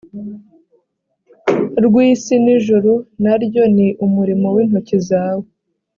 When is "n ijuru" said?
2.43-2.91